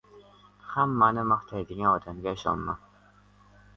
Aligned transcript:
Hammani 0.69 1.25
maqtaydigan 1.33 1.91
odamga 1.93 2.35
ishonma. 2.41 2.77